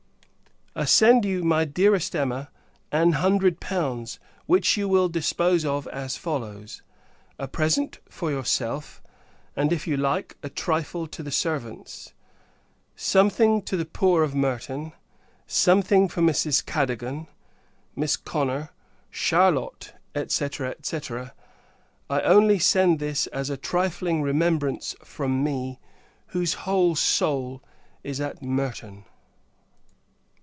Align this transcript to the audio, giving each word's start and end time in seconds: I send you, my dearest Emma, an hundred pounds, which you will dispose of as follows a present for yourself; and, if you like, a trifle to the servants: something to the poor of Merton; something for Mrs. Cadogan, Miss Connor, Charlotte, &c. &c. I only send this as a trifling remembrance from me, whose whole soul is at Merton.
I 0.73 0.85
send 0.85 1.25
you, 1.25 1.43
my 1.43 1.65
dearest 1.65 2.15
Emma, 2.15 2.49
an 2.93 3.11
hundred 3.11 3.59
pounds, 3.59 4.21
which 4.45 4.77
you 4.77 4.87
will 4.87 5.09
dispose 5.09 5.65
of 5.65 5.85
as 5.89 6.15
follows 6.15 6.81
a 7.37 7.45
present 7.49 7.99
for 8.07 8.31
yourself; 8.31 9.01
and, 9.53 9.73
if 9.73 9.85
you 9.85 9.97
like, 9.97 10.37
a 10.41 10.47
trifle 10.47 11.07
to 11.07 11.21
the 11.21 11.29
servants: 11.29 12.13
something 12.95 13.61
to 13.63 13.75
the 13.75 13.83
poor 13.85 14.23
of 14.23 14.33
Merton; 14.33 14.93
something 15.45 16.07
for 16.07 16.21
Mrs. 16.21 16.65
Cadogan, 16.65 17.27
Miss 17.93 18.15
Connor, 18.15 18.69
Charlotte, 19.09 19.93
&c. 20.27 20.47
&c. 20.81 20.99
I 22.09 22.21
only 22.21 22.59
send 22.59 22.99
this 22.99 23.27
as 23.27 23.49
a 23.49 23.57
trifling 23.57 24.21
remembrance 24.21 24.95
from 25.03 25.43
me, 25.43 25.81
whose 26.27 26.53
whole 26.63 26.95
soul 26.95 27.61
is 28.05 28.21
at 28.21 28.41
Merton. 28.41 29.03